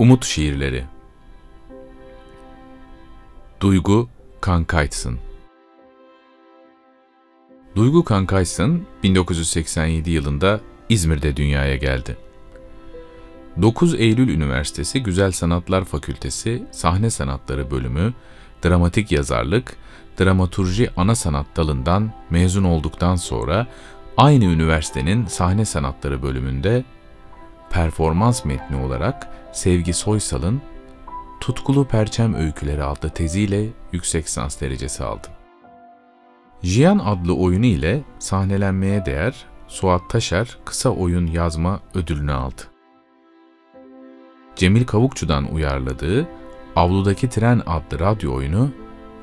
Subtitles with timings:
[0.00, 0.84] Umut Şiirleri
[3.60, 4.08] Duygu
[4.40, 5.18] Kankaytsın
[7.76, 12.16] Duygu Kankaysın 1987 yılında İzmir'de dünyaya geldi.
[13.62, 18.14] 9 Eylül Üniversitesi Güzel Sanatlar Fakültesi Sahne Sanatları Bölümü
[18.64, 19.76] Dramatik Yazarlık,
[20.20, 23.66] Dramaturji Ana Sanat Dalından mezun olduktan sonra
[24.16, 26.84] aynı üniversitenin Sahne Sanatları bölümünde
[27.70, 30.62] performans metni olarak Sevgi Soysal'ın
[31.40, 35.28] Tutkulu Perçem Öyküleri adlı teziyle yüksek sans derecesi aldı.
[36.62, 42.62] Jiyan adlı oyunu ile sahnelenmeye değer Suat Taşer kısa oyun yazma ödülünü aldı.
[44.56, 46.28] Cemil Kavukçu'dan uyarladığı
[46.76, 48.70] Avludaki Tren adlı radyo oyunu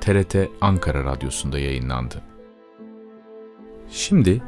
[0.02, 2.22] TRT Ankara Radyosu'nda yayınlandı.
[3.90, 4.42] Şimdi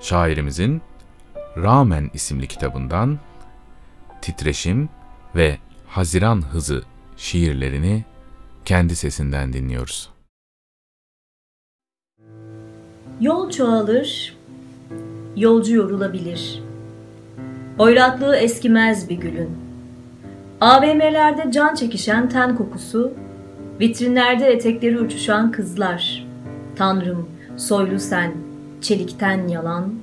[0.00, 0.82] şairimizin
[1.56, 3.18] Rağmen isimli kitabından
[4.22, 4.88] Titreşim
[5.36, 6.82] ve Haziran Hızı
[7.16, 8.04] şiirlerini
[8.64, 10.10] kendi sesinden dinliyoruz.
[13.20, 14.36] Yol çoğalır,
[15.36, 16.62] yolcu yorulabilir.
[17.78, 19.50] Oyratlığı eskimez bir gülün.
[20.60, 23.12] AVM'lerde can çekişen ten kokusu,
[23.80, 26.26] vitrinlerde etekleri uçuşan kızlar.
[26.76, 28.32] Tanrım, soylu sen,
[28.80, 29.94] çelikten yalan,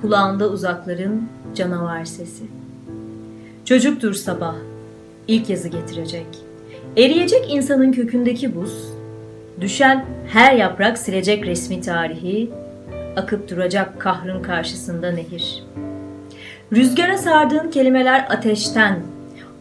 [0.00, 2.44] kulağında uzakların canavar sesi.
[3.66, 4.54] Çocuktur sabah,
[5.28, 6.26] ilk yazı getirecek.
[6.96, 8.88] Eriyecek insanın kökündeki buz,
[9.60, 12.50] düşen her yaprak silecek resmi tarihi,
[13.16, 15.64] akıp duracak kahrın karşısında nehir.
[16.72, 19.00] Rüzgara sardığın kelimeler ateşten,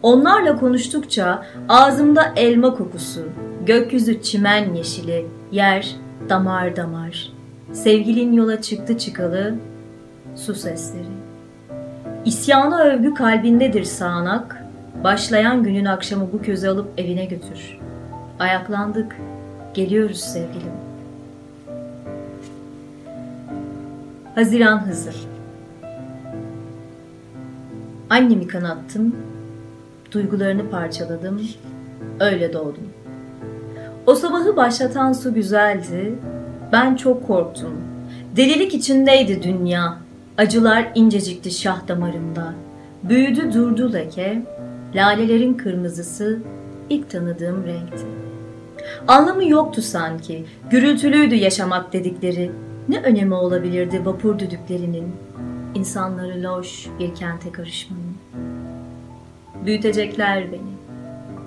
[0.04, 3.30] onlarla konuştukça ağzımda elma kokusu,
[3.66, 5.96] gökyüzü çimen yeşili, yer
[6.30, 7.34] damar damar.
[7.74, 9.56] Sevgilin yola çıktı çıkalı,
[10.36, 11.35] su sesleri.
[12.26, 14.66] İsyana övgü kalbindedir sağanak,
[15.04, 17.80] başlayan günün akşamı bu közü alıp evine götür.
[18.40, 19.16] Ayaklandık,
[19.74, 20.72] geliyoruz sevgilim.
[24.36, 25.12] Haziran hızı.
[28.10, 29.16] Annemi kanattım,
[30.12, 31.42] duygularını parçaladım,
[32.20, 32.90] öyle doğdum.
[34.08, 36.16] O sabahı başlatan su güzeldi,
[36.72, 37.82] ben çok korktum.
[38.36, 40.05] Delilik içindeydi dünya,
[40.38, 42.54] acılar incecikti şah damarımda.
[43.04, 44.42] Büyüdü durdu leke,
[44.96, 46.40] lalelerin kırmızısı
[46.90, 48.06] ilk tanıdığım renkti.
[49.08, 52.52] Anlamı yoktu sanki, gürültülüydü yaşamak dedikleri,
[52.90, 55.12] ne önemi olabilirdi vapur düdüklerinin,
[55.76, 58.16] insanları loş bir kente karışmanın.
[59.66, 60.76] Büyütecekler beni,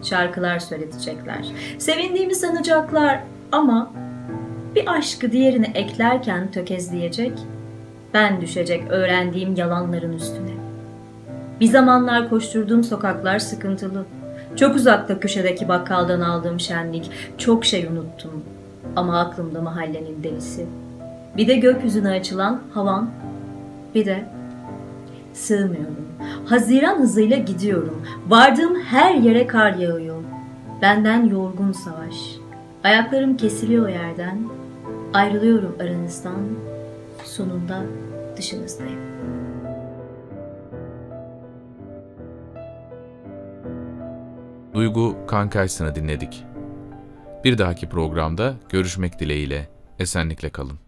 [0.02, 1.46] şarkılar söyletecekler,
[1.78, 3.20] sevindiğimi sanacaklar.
[3.52, 3.92] Ama
[4.74, 7.32] bir aşkı diğerine eklerken tökezleyecek,
[8.18, 10.50] ben düşecek öğrendiğim yalanların üstüne.
[11.60, 14.04] Bir zamanlar koşturduğum sokaklar sıkıntılı.
[14.56, 18.44] Çok uzakta köşedeki bakkaldan aldığım şenlik, çok şey unuttum.
[18.96, 20.66] Ama aklımda mahallenin delisi.
[21.36, 23.10] Bir de gökyüzüne açılan havan,
[23.94, 24.24] bir de
[25.32, 26.08] sığmıyorum.
[26.46, 28.02] Haziran hızıyla gidiyorum.
[28.28, 30.22] Vardığım her yere kar yağıyor.
[30.82, 32.14] Benden yorgun savaş.
[32.84, 34.38] Ayaklarım kesiliyor yerden.
[35.14, 36.40] Ayrılıyorum aranızdan.
[37.24, 37.82] Sonunda
[38.38, 39.00] dışınızdayım.
[44.74, 46.44] Duygu Kankaysın'ı dinledik.
[47.44, 49.68] Bir dahaki programda görüşmek dileğiyle.
[49.98, 50.87] Esenlikle kalın.